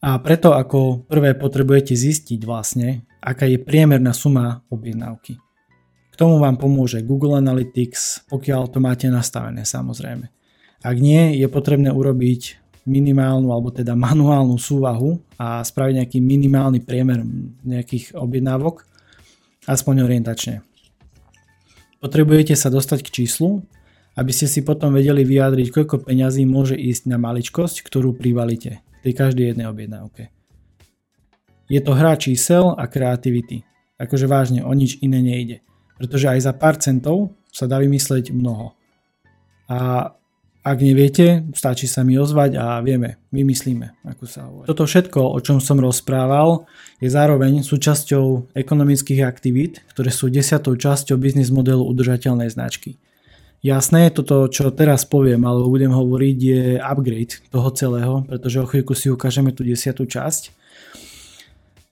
A 0.00 0.16
preto 0.16 0.56
ako 0.56 1.04
prvé 1.04 1.36
potrebujete 1.36 1.92
zistiť 1.92 2.40
vlastne, 2.48 3.04
aká 3.20 3.44
je 3.44 3.60
priemerná 3.60 4.16
suma 4.16 4.64
objednávky. 4.72 5.36
K 6.10 6.14
tomu 6.16 6.40
vám 6.40 6.56
pomôže 6.56 7.04
Google 7.04 7.36
Analytics, 7.36 8.24
pokiaľ 8.32 8.72
to 8.72 8.80
máte 8.80 9.12
nastavené 9.12 9.68
samozrejme. 9.68 10.32
Ak 10.80 10.96
nie, 10.96 11.36
je 11.36 11.44
potrebné 11.52 11.92
urobiť 11.92 12.56
minimálnu 12.88 13.52
alebo 13.52 13.68
teda 13.68 13.92
manuálnu 13.92 14.56
súvahu 14.56 15.20
a 15.36 15.60
spraviť 15.60 16.00
nejaký 16.00 16.18
minimálny 16.24 16.80
priemer 16.80 17.20
nejakých 17.60 18.16
objednávok 18.16 18.88
aspoň 19.68 20.08
orientačne. 20.08 20.64
Potrebujete 22.00 22.56
sa 22.56 22.72
dostať 22.72 23.04
k 23.04 23.12
číslu, 23.20 23.60
aby 24.16 24.32
ste 24.32 24.48
si 24.48 24.64
potom 24.64 24.96
vedeli 24.96 25.28
vyjadriť, 25.28 25.68
koľko 25.68 26.08
peňazí 26.08 26.48
môže 26.48 26.72
ísť 26.72 27.12
na 27.12 27.20
maličkosť, 27.20 27.84
ktorú 27.84 28.16
privalíte 28.16 28.80
pri 29.00 29.12
každej 29.16 29.54
jednej 29.54 29.66
objednávke. 29.66 30.32
Je 31.70 31.80
to 31.80 31.94
hra 31.94 32.18
čísel 32.18 32.74
a 32.74 32.90
kreativity. 32.90 33.62
Akože 34.00 34.26
vážne, 34.26 34.66
o 34.66 34.72
nič 34.74 34.98
iné 35.04 35.22
nejde. 35.22 35.62
Pretože 36.00 36.32
aj 36.32 36.40
za 36.50 36.52
pár 36.56 36.80
centov 36.80 37.36
sa 37.52 37.68
dá 37.70 37.78
vymysleť 37.78 38.32
mnoho. 38.32 38.74
A 39.70 40.10
ak 40.60 40.76
neviete, 40.84 41.48
stačí 41.56 41.88
sa 41.88 42.04
mi 42.04 42.20
ozvať 42.20 42.60
a 42.60 42.84
vieme, 42.84 43.16
vymyslíme, 43.32 44.04
ako 44.04 44.24
sa 44.28 44.44
hovorí. 44.44 44.66
Toto 44.68 44.84
všetko, 44.84 45.20
o 45.32 45.38
čom 45.40 45.56
som 45.56 45.80
rozprával, 45.80 46.68
je 47.00 47.08
zároveň 47.08 47.64
súčasťou 47.64 48.52
ekonomických 48.52 49.24
aktivít, 49.24 49.80
ktoré 49.88 50.12
sú 50.12 50.28
desiatou 50.28 50.76
časťou 50.76 51.16
biznis 51.16 51.48
modelu 51.48 51.80
udržateľnej 51.80 52.52
značky. 52.52 53.00
Jasné, 53.60 54.08
toto, 54.08 54.48
čo 54.48 54.72
teraz 54.72 55.04
poviem, 55.04 55.44
alebo 55.44 55.68
budem 55.68 55.92
hovoriť, 55.92 56.36
je 56.40 56.62
upgrade 56.80 57.44
toho 57.52 57.68
celého, 57.76 58.14
pretože 58.24 58.56
o 58.56 58.64
chvíľku 58.64 58.96
si 58.96 59.12
ukážeme 59.12 59.52
tú 59.52 59.60
desiatú 59.60 60.08
časť. 60.08 60.56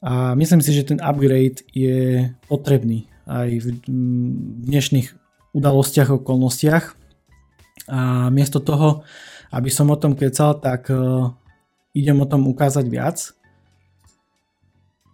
A 0.01 0.33
myslím 0.33 0.65
si, 0.65 0.73
že 0.73 0.89
ten 0.89 0.99
upgrade 1.05 1.61
je 1.77 2.33
potrebný 2.49 3.05
aj 3.29 3.49
v 3.61 3.67
dnešných 4.65 5.13
udalostiach, 5.53 6.25
okolnostiach, 6.25 6.97
a 7.89 8.29
miesto 8.29 8.61
toho, 8.61 9.05
aby 9.53 9.73
som 9.73 9.89
o 9.89 9.97
tom 9.97 10.13
kecal, 10.13 10.61
tak 10.61 10.93
uh, 10.93 11.33
idem 11.97 12.21
o 12.21 12.29
tom 12.29 12.45
ukázať 12.49 12.85
viac. 12.89 13.17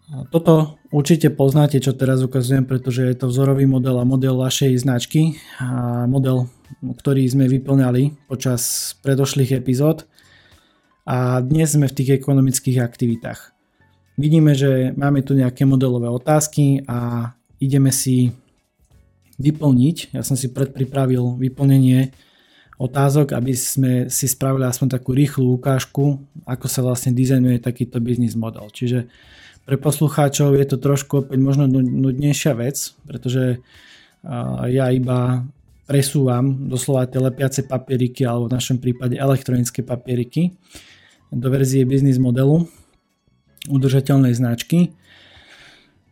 Toto 0.04 0.76
určite 0.92 1.32
poznáte, 1.32 1.80
čo 1.80 1.96
teraz 1.96 2.20
ukazujem, 2.20 2.68
pretože 2.68 3.08
je 3.08 3.16
to 3.16 3.32
vzorový 3.32 3.64
model 3.64 3.96
a 3.96 4.04
model 4.04 4.37
vašej 4.37 4.84
značky 4.84 5.40
a 5.56 6.04
model, 6.04 6.44
ktorý 6.84 7.25
sme 7.25 7.49
vyplňali 7.49 8.28
počas 8.28 8.92
predošlých 9.00 9.56
epizód 9.56 10.04
a 11.08 11.40
dnes 11.40 11.73
sme 11.73 11.88
v 11.88 11.96
tých 11.96 12.20
ekonomických 12.20 12.84
aktivitách. 12.84 13.56
Vidíme, 14.20 14.52
že 14.52 14.92
máme 14.92 15.25
tu 15.25 15.32
nejaké 15.32 15.64
modelové 15.64 16.12
otázky 16.12 16.84
a 16.84 17.32
ideme 17.56 17.88
si 17.88 18.28
vyplniť, 19.40 20.12
ja 20.12 20.20
som 20.20 20.37
si 20.37 20.52
predpripravil 20.52 21.40
vyplnenie 21.40 22.12
otázok, 22.76 23.32
aby 23.32 23.56
sme 23.56 23.92
si 24.12 24.28
spravili 24.28 24.68
aspoň 24.68 25.00
takú 25.00 25.16
rýchlu 25.16 25.56
ukážku, 25.56 26.20
ako 26.44 26.66
sa 26.68 26.84
vlastne 26.84 27.16
dizajnuje 27.16 27.56
takýto 27.56 28.04
biznis 28.04 28.37
model. 28.37 28.68
Čiže 28.68 29.08
pre 29.64 29.76
poslucháčov 29.80 30.52
je 30.61 30.66
to 30.68 30.76
trošku 30.76 31.25
opäť 31.25 31.38
možno 31.40 31.64
nudnejšia 31.68 32.52
vec, 32.52 32.76
pretože 33.09 33.64
ja 34.68 34.87
iba 34.92 35.44
presúvam 35.85 36.68
doslova 36.68 37.04
tie 37.09 37.21
lepiace 37.21 37.61
papieriky 37.68 38.25
alebo 38.25 38.49
v 38.49 38.56
našom 38.56 38.80
prípade 38.80 39.21
elektronické 39.21 39.85
papieriky 39.85 40.52
do 41.28 41.49
verzie 41.52 41.85
biznis 41.85 42.16
modelu 42.16 42.64
udržateľnej 43.68 44.33
značky 44.33 44.92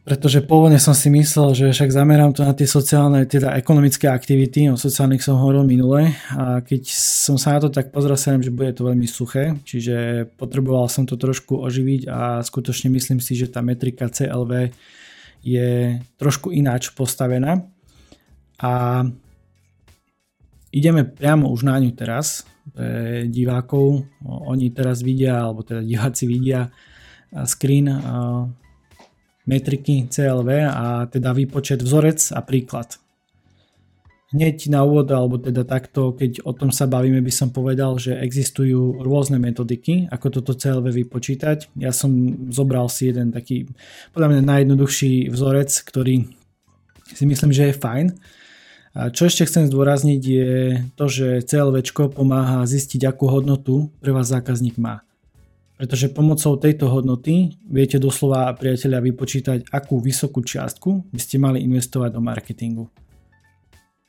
pretože 0.03 0.43
pôvodne 0.43 0.83
som 0.83 0.99
si 0.99 1.07
myslel, 1.15 1.55
že 1.55 1.67
však 1.71 1.95
zamerám 1.95 2.35
to 2.35 2.43
na 2.43 2.51
tie 2.51 2.67
sociálne, 2.67 3.23
teda 3.23 3.55
ekonomické 3.55 4.11
aktivity, 4.11 4.67
o 4.67 4.75
sociálnych 4.75 5.23
som 5.23 5.39
hovoril 5.39 5.63
minule 5.63 6.11
a 6.35 6.59
keď 6.59 6.91
som 6.91 7.39
sa 7.39 7.55
na 7.55 7.63
to 7.63 7.71
tak 7.71 7.95
pozrel, 7.95 8.19
sa 8.19 8.35
že 8.35 8.51
bude 8.51 8.75
to 8.75 8.83
veľmi 8.83 9.07
suché, 9.07 9.55
čiže 9.63 10.27
potreboval 10.35 10.91
som 10.91 11.07
to 11.07 11.15
trošku 11.15 11.55
oživiť 11.55 12.11
a 12.11 12.43
skutočne 12.43 12.91
myslím 12.91 13.23
si, 13.23 13.39
že 13.39 13.47
tá 13.47 13.63
metrika 13.63 14.11
CLV 14.11 14.75
je 15.47 15.99
trošku 16.19 16.51
ináč 16.51 16.91
postavená. 16.91 17.63
A 18.59 19.03
ideme 20.75 21.07
priamo 21.07 21.47
už 21.51 21.63
na 21.63 21.79
ňu 21.79 21.95
teraz 21.95 22.43
pre 22.75 23.27
divákov, 23.31 24.07
oni 24.23 24.71
teraz 24.75 25.03
vidia, 25.03 25.47
alebo 25.47 25.63
teda 25.63 25.83
diváci 25.83 26.27
vidia 26.27 26.71
screen 27.47 27.87
metriky 29.47 30.07
CLV 30.07 30.49
a 30.71 31.07
teda 31.11 31.35
výpočet 31.35 31.83
vzorec 31.83 32.31
a 32.35 32.41
príklad. 32.43 32.99
Hneď 34.33 34.73
na 34.73 34.81
úvod, 34.81 35.13
alebo 35.13 35.37
teda 35.37 35.61
takto, 35.61 36.17
keď 36.17 36.41
o 36.49 36.57
tom 36.57 36.73
sa 36.73 36.89
bavíme, 36.89 37.21
by 37.21 37.29
som 37.29 37.53
povedal, 37.53 38.01
že 38.01 38.17
existujú 38.17 39.05
rôzne 39.05 39.37
metodiky, 39.37 40.09
ako 40.09 40.41
toto 40.41 40.57
CLV 40.57 40.89
vypočítať. 41.05 41.77
Ja 41.77 41.93
som 41.93 42.09
zobral 42.49 42.89
si 42.89 43.13
jeden 43.13 43.29
taký, 43.29 43.69
podľa 44.17 44.33
mňa 44.33 44.43
najjednoduchší 44.49 45.29
vzorec, 45.29 45.69
ktorý 45.85 46.33
si 47.13 47.25
myslím, 47.29 47.53
že 47.53 47.71
je 47.71 47.75
fajn. 47.77 48.07
A 48.97 49.13
čo 49.13 49.29
ešte 49.29 49.45
chcem 49.45 49.69
zdôrazniť 49.69 50.23
je 50.25 50.53
to, 50.97 51.13
že 51.13 51.45
CLV 51.45 51.85
pomáha 52.17 52.65
zistiť, 52.65 53.05
akú 53.05 53.29
hodnotu 53.29 53.93
pre 54.01 54.17
vás 54.17 54.33
zákazník 54.33 54.81
má. 54.81 55.05
Pretože 55.83 56.15
pomocou 56.15 56.55
tejto 56.63 56.87
hodnoty 56.87 57.59
viete 57.67 57.99
doslova 57.99 58.55
priateľia 58.55 59.03
vypočítať, 59.03 59.67
akú 59.75 59.99
vysokú 59.99 60.39
čiastku 60.39 61.11
by 61.11 61.19
ste 61.19 61.43
mali 61.43 61.59
investovať 61.59 62.15
do 62.15 62.23
marketingu. 62.23 62.87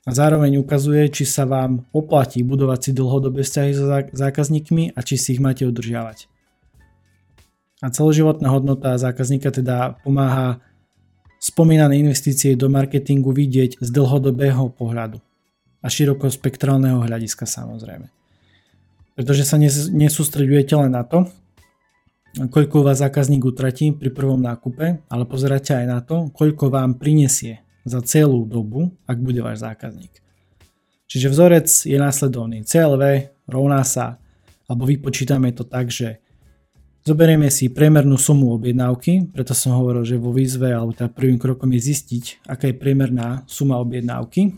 A 0.06 0.14
zároveň 0.14 0.62
ukazuje, 0.62 1.10
či 1.10 1.26
sa 1.26 1.50
vám 1.50 1.82
oplatí 1.90 2.46
budovať 2.46 2.78
si 2.78 2.92
dlhodobé 2.94 3.42
vzťahy 3.42 3.72
so 3.74 3.90
zákazníkmi 4.14 4.94
a 4.94 5.02
či 5.02 5.18
si 5.18 5.34
ich 5.34 5.42
máte 5.42 5.66
udržiavať. 5.66 6.30
A 7.82 7.90
celoživotná 7.90 8.54
hodnota 8.54 8.94
zákazníka 8.94 9.50
teda 9.50 9.98
pomáha 10.06 10.62
spomínané 11.42 11.98
investície 11.98 12.54
do 12.54 12.70
marketingu 12.70 13.34
vidieť 13.34 13.82
z 13.82 13.90
dlhodobého 13.90 14.70
pohľadu 14.78 15.18
a 15.82 15.88
širokospektrálneho 15.90 17.02
hľadiska 17.02 17.50
samozrejme. 17.50 18.14
Pretože 19.18 19.42
sa 19.42 19.58
nesústredujete 19.90 20.78
len 20.78 20.94
na 20.94 21.02
to, 21.02 21.34
koľko 22.34 22.82
vás 22.82 23.02
zákazník 23.06 23.46
utratí 23.46 23.94
pri 23.94 24.10
prvom 24.10 24.42
nákupe, 24.42 25.06
ale 25.06 25.24
pozeráte 25.30 25.78
aj 25.78 25.86
na 25.86 26.00
to, 26.02 26.34
koľko 26.34 26.74
vám 26.74 26.98
prinesie 26.98 27.62
za 27.86 28.02
celú 28.02 28.48
dobu, 28.50 28.90
ak 29.06 29.22
bude 29.22 29.44
váš 29.46 29.62
zákazník. 29.62 30.18
Čiže 31.06 31.30
vzorec 31.30 31.68
je 31.70 31.98
následovný. 32.00 32.66
CLV 32.66 33.04
rovná 33.46 33.86
sa, 33.86 34.18
alebo 34.66 34.90
vypočítame 34.90 35.54
to 35.54 35.62
tak, 35.68 35.94
že 35.94 36.24
Zoberieme 37.04 37.52
si 37.52 37.68
priemernú 37.68 38.16
sumu 38.16 38.56
objednávky, 38.56 39.36
preto 39.36 39.52
som 39.52 39.76
hovoril, 39.76 40.08
že 40.08 40.16
vo 40.16 40.32
výzve 40.32 40.72
alebo 40.72 40.96
teda 40.96 41.12
prvým 41.12 41.36
krokom 41.36 41.68
je 41.76 41.92
zistiť, 41.92 42.48
aká 42.48 42.72
je 42.72 42.80
priemerná 42.80 43.44
suma 43.44 43.76
objednávky. 43.84 44.56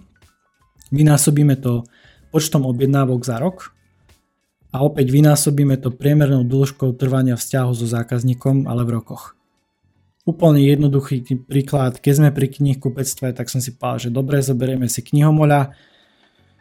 Vynásobíme 0.94 1.58
to 1.58 1.90
počtom 2.30 2.70
objednávok 2.70 3.26
za 3.26 3.42
rok 3.42 3.74
a 4.76 4.84
opäť 4.84 5.16
vynásobíme 5.16 5.80
to 5.80 5.96
priemernou 5.96 6.44
dĺžkou 6.44 6.92
trvania 7.00 7.40
vzťahu 7.40 7.72
so 7.72 7.88
zákazníkom, 7.88 8.68
ale 8.68 8.84
v 8.84 9.00
rokoch. 9.00 9.40
Úplne 10.28 10.60
jednoduchý 10.60 11.24
príklad, 11.48 12.04
keď 12.04 12.14
sme 12.20 12.30
pri 12.36 12.52
knihkupectve, 12.52 13.32
tak 13.32 13.48
som 13.48 13.64
si 13.64 13.72
povedal, 13.72 14.10
že 14.10 14.10
dobre, 14.12 14.44
zoberieme 14.44 14.92
si 14.92 15.00
knihomoľa, 15.00 15.72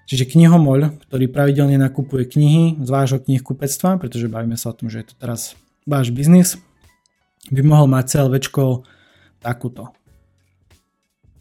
Čiže 0.05 0.37
knihomoľ, 0.37 1.09
ktorý 1.09 1.33
pravidelne 1.33 1.81
nakupuje 1.81 2.29
knihy 2.29 2.85
z 2.85 2.89
vášho 2.93 3.25
knihkupectva, 3.25 3.97
pretože 3.97 4.29
bavíme 4.29 4.53
sa 4.61 4.69
o 4.69 4.77
tom, 4.77 4.93
že 4.93 5.01
je 5.01 5.07
to 5.09 5.15
teraz 5.17 5.57
váš 5.89 6.13
biznis 6.13 6.61
by 7.49 7.61
mohol 7.65 7.89
mať 7.89 8.21
CLV 8.21 8.37
takúto. 9.41 9.93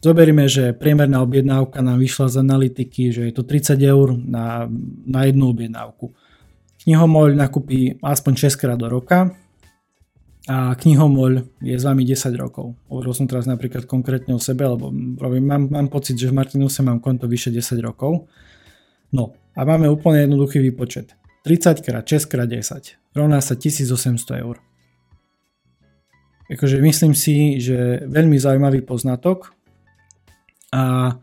Zoberieme, 0.04 0.44
že 0.52 0.76
priemerná 0.76 1.24
objednávka 1.24 1.80
nám 1.80 1.96
vyšla 1.96 2.28
z 2.28 2.36
analytiky, 2.44 3.08
že 3.08 3.24
je 3.24 3.32
to 3.32 3.40
30 3.40 3.80
eur 3.80 4.12
na, 4.12 4.68
na 5.08 5.20
jednu 5.24 5.48
objednávku. 5.48 6.12
Knihomoľ 6.84 7.32
nakúpi 7.32 7.96
aspoň 8.04 8.52
6 8.52 8.60
krát 8.60 8.76
do 8.76 8.88
roka 8.92 9.32
a 10.44 10.76
knihomoľ 10.76 11.64
je 11.64 11.76
s 11.80 11.84
vami 11.88 12.04
10 12.04 12.36
rokov. 12.36 12.76
Hovoril 12.92 13.16
som 13.16 13.24
teraz 13.24 13.48
napríklad 13.48 13.88
konkrétne 13.88 14.36
o 14.36 14.40
sebe, 14.40 14.68
lebo 14.68 14.92
mám, 14.92 15.72
mám 15.72 15.88
pocit, 15.88 16.20
že 16.20 16.28
v 16.28 16.36
Martinuse 16.36 16.84
mám 16.84 17.00
konto 17.00 17.24
vyše 17.24 17.48
10 17.48 17.80
rokov. 17.80 18.28
No 19.16 19.32
a 19.56 19.64
máme 19.64 19.88
úplne 19.88 20.28
jednoduchý 20.28 20.60
výpočet. 20.60 21.16
30 21.48 21.80
krát 21.80 22.04
6 22.04 22.28
krát 22.28 22.48
10 22.48 23.00
rovná 23.14 23.38
sa 23.40 23.54
1800 23.54 24.42
eur. 24.42 24.58
Akože 26.50 26.76
myslím 26.84 27.16
si, 27.16 27.56
že 27.56 28.04
veľmi 28.04 28.36
zaujímavý 28.36 28.84
poznatok 28.84 29.56
a 30.68 31.16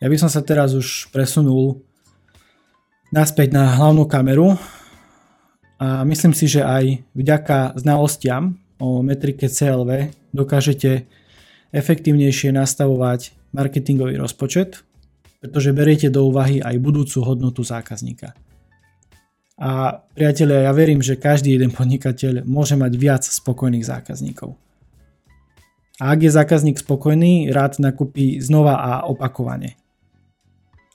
ja 0.00 0.06
by 0.08 0.16
som 0.16 0.32
sa 0.32 0.40
teraz 0.40 0.72
už 0.72 1.12
presunul 1.12 1.84
naspäť 3.12 3.52
na 3.52 3.76
hlavnú 3.76 4.08
kameru 4.08 4.56
a 5.78 6.06
myslím 6.06 6.32
si, 6.32 6.46
že 6.46 6.62
aj 6.62 7.02
vďaka 7.18 7.74
znalostiam 7.78 8.58
o 8.78 9.02
metrike 9.02 9.50
CLV 9.50 10.14
dokážete 10.30 11.06
efektívnejšie 11.74 12.54
nastavovať 12.54 13.34
marketingový 13.50 14.14
rozpočet, 14.18 14.86
pretože 15.42 15.74
beriete 15.74 16.08
do 16.10 16.30
úvahy 16.30 16.62
aj 16.62 16.78
budúcu 16.78 17.18
hodnotu 17.26 17.66
zákazníka. 17.66 18.34
A 19.54 20.02
priatelia, 20.14 20.66
ja 20.66 20.72
verím, 20.74 20.98
že 20.98 21.14
každý 21.14 21.54
jeden 21.54 21.70
podnikateľ 21.70 22.42
môže 22.42 22.74
mať 22.74 22.92
viac 22.98 23.22
spokojných 23.22 23.86
zákazníkov. 23.86 24.58
A 26.02 26.10
ak 26.10 26.26
je 26.26 26.30
zákazník 26.34 26.82
spokojný, 26.82 27.54
rád 27.54 27.78
nakúpi 27.78 28.42
znova 28.42 28.82
a 28.82 28.92
opakovane. 29.06 29.78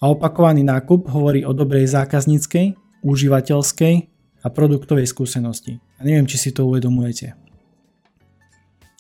A 0.03 0.11
opakovaný 0.11 0.67
nákup 0.67 1.07
hovorí 1.07 1.47
o 1.47 1.55
dobrej 1.55 1.87
zákazníckej, 1.87 2.75
užívateľskej 2.99 4.18
a 4.39 4.47
produktovej 4.47 5.07
skúsenosti. 5.07 5.79
A 5.99 6.05
neviem, 6.07 6.27
či 6.27 6.39
si 6.39 6.49
to 6.55 6.67
uvedomujete. 6.67 7.35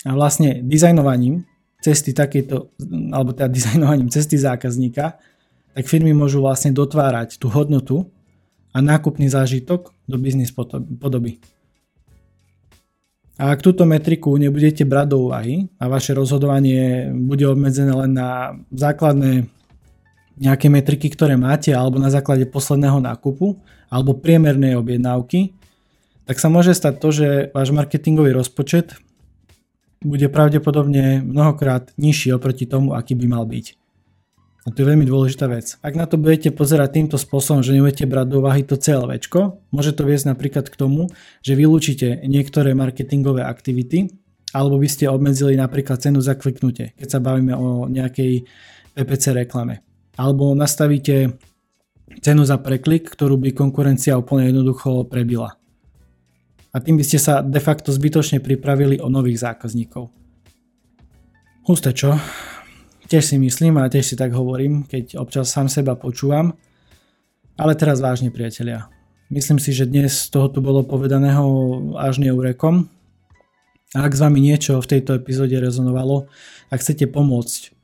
A 0.07 0.11
vlastne 0.15 0.63
dizajnovaním 0.63 1.43
cesty 1.79 2.11
takéto, 2.11 2.75
alebo 3.11 3.31
teda 3.31 3.47
dizajnovaním 3.51 4.11
cesty 4.11 4.35
zákazníka, 4.35 5.19
tak 5.75 5.85
firmy 5.87 6.11
môžu 6.11 6.43
vlastne 6.43 6.75
dotvárať 6.75 7.39
tú 7.39 7.47
hodnotu, 7.47 8.07
a 8.73 8.77
nákupný 8.81 9.29
zážitok 9.29 9.93
do 10.05 10.17
biznis 10.21 10.53
podoby. 11.01 11.41
A 13.39 13.55
ak 13.55 13.63
túto 13.63 13.87
metriku 13.87 14.35
nebudete 14.35 14.83
brať 14.83 15.15
do 15.15 15.31
úvahy 15.31 15.71
a 15.79 15.87
vaše 15.87 16.11
rozhodovanie 16.11 17.07
bude 17.07 17.47
obmedzené 17.47 17.95
len 17.95 18.11
na 18.11 18.51
základné 18.67 19.47
nejaké 20.39 20.71
metriky, 20.71 21.11
ktoré 21.11 21.35
máte, 21.35 21.75
alebo 21.75 21.99
na 21.99 22.07
základe 22.07 22.47
posledného 22.47 23.03
nákupu, 23.03 23.59
alebo 23.91 24.15
priemernej 24.15 24.79
objednávky, 24.79 25.53
tak 26.23 26.39
sa 26.39 26.47
môže 26.47 26.71
stať 26.71 27.01
to, 27.01 27.09
že 27.11 27.27
váš 27.51 27.75
marketingový 27.75 28.31
rozpočet 28.31 28.95
bude 29.99 30.31
pravdepodobne 30.31 31.19
mnohokrát 31.25 31.91
nižší 31.99 32.31
oproti 32.31 32.63
tomu, 32.63 32.95
aký 32.95 33.19
by 33.19 33.27
mal 33.27 33.43
byť. 33.43 33.75
A 34.67 34.71
to 34.71 34.83
je 34.83 34.89
veľmi 34.91 35.07
dôležitá 35.07 35.49
vec. 35.49 35.75
Ak 35.81 35.97
na 35.97 36.05
to 36.05 36.21
budete 36.21 36.53
pozerať 36.53 37.01
týmto 37.01 37.17
spôsobom, 37.17 37.65
že 37.65 37.73
nebudete 37.73 38.05
brať 38.05 38.27
do 38.29 38.39
úvahy 38.43 38.61
to 38.63 38.77
CLV, 38.77 39.11
môže 39.73 39.91
to 39.97 40.03
viesť 40.05 40.29
napríklad 40.29 40.69
k 40.69 40.75
tomu, 40.77 41.09
že 41.41 41.57
vylúčite 41.57 42.21
niektoré 42.27 42.77
marketingové 42.77 43.43
aktivity, 43.43 44.13
alebo 44.53 44.77
by 44.77 44.85
ste 44.85 45.09
obmedzili 45.09 45.57
napríklad 45.57 45.97
cenu 45.97 46.21
za 46.21 46.37
kliknutie, 46.37 46.93
keď 46.93 47.07
sa 47.07 47.19
bavíme 47.19 47.57
o 47.57 47.89
nejakej 47.89 48.45
PPC 48.93 49.33
reklame. 49.33 49.88
Alebo 50.19 50.51
nastavíte 50.51 51.39
cenu 52.19 52.43
za 52.43 52.59
preklik, 52.59 53.07
ktorú 53.07 53.39
by 53.39 53.55
konkurencia 53.55 54.19
úplne 54.19 54.51
jednoducho 54.51 55.07
prebila. 55.07 55.55
A 56.75 56.83
tým 56.83 56.99
by 56.99 57.03
ste 57.07 57.17
sa 57.17 57.39
de 57.39 57.57
facto 57.63 57.89
zbytočne 57.95 58.43
pripravili 58.43 58.99
o 58.99 59.07
nových 59.07 59.41
zákazníkov. 59.47 60.11
Husté 61.65 61.95
čo? 61.95 62.19
Tiež 63.09 63.25
si 63.25 63.41
myslím 63.41 63.81
a 63.81 63.89
tiež 63.89 64.13
si 64.13 64.15
tak 64.19 64.35
hovorím, 64.37 64.85
keď 64.85 65.17
občas 65.17 65.49
sám 65.49 65.65
seba 65.65 65.97
počúvam. 65.97 66.53
Ale 67.57 67.73
teraz 67.73 68.03
vážne 68.03 68.29
priatelia. 68.29 68.85
Myslím 69.33 69.57
si, 69.57 69.73
že 69.73 69.89
dnes 69.89 70.29
toho 70.29 70.49
tu 70.49 70.61
bolo 70.61 70.85
povedaného 70.85 71.45
až 71.97 72.21
neurekom. 72.21 72.85
A 73.97 74.05
ak 74.05 74.13
s 74.13 74.21
vami 74.21 74.37
niečo 74.37 74.77
v 74.77 74.89
tejto 74.89 75.17
epizóde 75.17 75.57
rezonovalo, 75.57 76.29
ak 76.69 76.81
chcete 76.81 77.09
pomôcť 77.09 77.78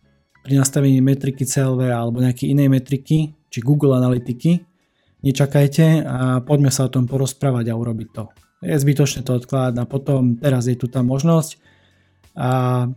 pri 0.45 0.61
nastavení 0.61 1.01
metriky 1.01 1.41
CLV 1.41 1.89
alebo 1.89 2.21
nejaké 2.21 2.45
inej 2.45 2.69
metriky, 2.69 3.33
či 3.49 3.59
Google 3.65 3.97
Analytiky, 3.97 4.61
nečakajte 5.25 6.05
a 6.05 6.45
poďme 6.45 6.69
sa 6.69 6.85
o 6.85 6.93
tom 6.93 7.09
porozprávať 7.09 7.73
a 7.73 7.79
urobiť 7.81 8.09
to. 8.13 8.29
Je 8.61 8.77
zbytočné 8.77 9.25
to 9.25 9.41
odkladať 9.41 9.81
a 9.81 9.89
potom 9.89 10.37
teraz 10.37 10.69
je 10.69 10.77
tu 10.77 10.85
tá 10.85 11.01
možnosť 11.01 11.57
a 12.37 12.49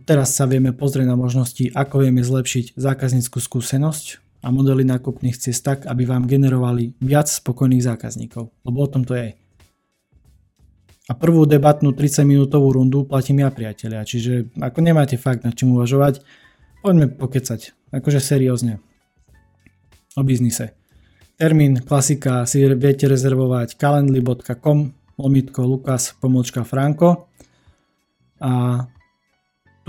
teraz 0.05 0.37
sa 0.37 0.45
vieme 0.45 0.75
pozrieť 0.77 1.09
na 1.09 1.17
možnosti, 1.17 1.73
ako 1.73 2.05
vieme 2.05 2.21
zlepšiť 2.21 2.77
zákazníckú 2.77 3.41
skúsenosť 3.41 4.05
a 4.45 4.53
modely 4.53 4.85
nákupných 4.85 5.35
ciest 5.35 5.65
tak, 5.65 5.89
aby 5.89 6.05
vám 6.05 6.29
generovali 6.29 6.93
viac 7.01 7.27
spokojných 7.27 7.83
zákazníkov. 7.83 8.51
Lebo 8.63 8.77
o 8.77 8.87
tom 8.87 9.03
to 9.03 9.17
je. 9.17 9.35
A 11.09 11.17
prvú 11.17 11.49
debatnú 11.49 11.97
30 11.97 12.21
minútovú 12.21 12.77
rundu 12.77 13.01
platím 13.01 13.41
ja 13.41 13.49
priatelia, 13.49 14.05
čiže 14.05 14.53
ako 14.61 14.79
nemáte 14.85 15.17
fakt 15.17 15.41
na 15.41 15.49
čím 15.49 15.73
uvažovať, 15.73 16.21
poďme 16.81 17.11
pokecať, 17.11 17.91
akože 17.93 18.19
seriózne. 18.19 18.79
O 20.17 20.25
biznise. 20.25 20.75
Termín 21.39 21.79
klasika 21.85 22.43
si 22.43 22.65
viete 22.75 23.07
rezervovať 23.07 23.79
calendly.com 23.79 24.79
lomitko 25.19 25.61
Lukas 25.63 26.15
pomočka 26.19 26.67
Franko 26.67 27.31
a 28.39 28.83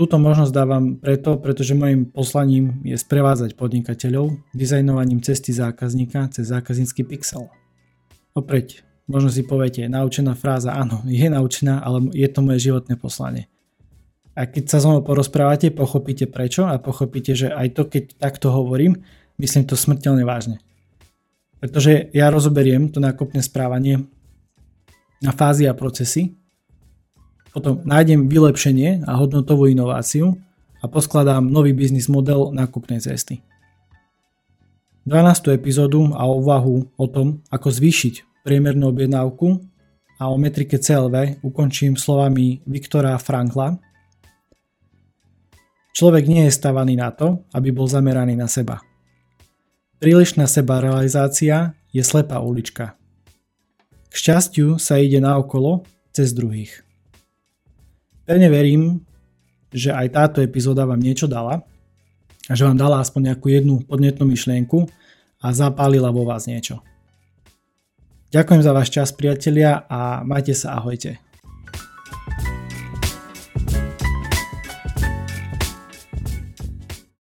Túto 0.01 0.17
možnosť 0.17 0.49
dávam 0.49 0.97
preto, 0.97 1.37
pretože 1.37 1.77
môjim 1.77 2.09
poslaním 2.09 2.81
je 2.81 2.97
sprevádzať 2.97 3.53
podnikateľov 3.53 4.33
dizajnovaním 4.49 5.21
cesty 5.21 5.53
zákazníka 5.53 6.25
cez 6.33 6.49
zákaznícky 6.49 7.05
pixel. 7.05 7.53
Opäť, 8.33 8.81
možno 9.05 9.29
si 9.29 9.45
poviete, 9.45 9.85
naučená 9.85 10.33
fráza, 10.33 10.73
áno, 10.73 11.05
je 11.05 11.29
naučená, 11.29 11.85
ale 11.85 12.09
je 12.17 12.25
to 12.33 12.41
moje 12.41 12.65
životné 12.65 12.97
poslanie. 12.97 13.50
A 14.31 14.47
keď 14.47 14.63
sa 14.71 14.77
so 14.79 14.87
mnou 14.91 15.03
porozprávate, 15.03 15.75
pochopíte 15.75 16.27
prečo 16.27 16.63
a 16.63 16.79
pochopíte, 16.79 17.35
že 17.35 17.51
aj 17.51 17.67
to, 17.75 17.83
keď 17.91 18.03
takto 18.15 18.47
hovorím, 18.51 19.03
myslím 19.39 19.67
to 19.67 19.75
smrteľne 19.75 20.23
vážne. 20.23 20.63
Pretože 21.59 22.09
ja 22.15 22.31
rozoberiem 22.31 22.89
to 22.89 23.03
nákupné 23.03 23.43
správanie 23.43 24.07
na 25.21 25.35
fázy 25.35 25.67
a 25.67 25.75
procesy 25.75 26.41
potom 27.51 27.83
nájdem 27.83 28.31
vylepšenie 28.31 29.03
a 29.03 29.19
hodnotovú 29.19 29.67
inováciu 29.67 30.39
a 30.79 30.87
poskladám 30.87 31.51
nový 31.51 31.75
biznis 31.75 32.07
model 32.07 32.55
nákupnej 32.55 33.03
cesty. 33.03 33.43
12. 35.03 35.51
epizódu 35.51 36.15
a 36.15 36.23
úvahu 36.31 36.87
o 36.95 37.05
tom, 37.11 37.43
ako 37.51 37.67
zvýšiť 37.67 38.45
priemernú 38.47 38.95
objednávku 38.95 39.59
a 40.21 40.31
o 40.31 40.35
metrike 40.39 40.79
CLV 40.79 41.43
ukončím 41.43 41.99
slovami 41.99 42.63
Viktora 42.63 43.19
Frankla. 43.19 43.75
Človek 45.91 46.23
nie 46.27 46.47
je 46.47 46.55
stavaný 46.55 46.95
na 46.95 47.11
to, 47.11 47.43
aby 47.51 47.71
bol 47.75 47.87
zameraný 47.87 48.39
na 48.39 48.47
seba. 48.47 48.79
Prílišná 49.99 50.47
seba 50.47 50.79
realizácia 50.81 51.77
je 51.91 52.01
slepá 52.01 52.39
ulička. 52.39 52.95
K 54.09 54.13
šťastiu 54.15 54.79
sa 54.79 54.97
ide 54.97 55.19
naokolo 55.19 55.83
cez 56.15 56.31
druhých. 56.35 56.83
Pevne 58.27 58.47
verím, 58.47 59.03
že 59.71 59.91
aj 59.91 60.07
táto 60.11 60.37
epizóda 60.43 60.83
vám 60.83 60.99
niečo 60.99 61.27
dala 61.27 61.63
a 62.47 62.51
že 62.55 62.67
vám 62.67 62.79
dala 62.79 62.99
aspoň 62.99 63.31
nejakú 63.31 63.47
jednu 63.51 63.83
podnetnú 63.87 64.27
myšlienku 64.27 64.87
a 65.39 65.47
zapálila 65.55 66.11
vo 66.11 66.27
vás 66.27 66.47
niečo. 66.47 66.83
Ďakujem 68.31 68.61
za 68.63 68.71
váš 68.71 68.89
čas 68.91 69.11
priatelia 69.11 69.83
a 69.91 70.23
majte 70.23 70.55
sa 70.55 70.79
ahojte. 70.79 71.30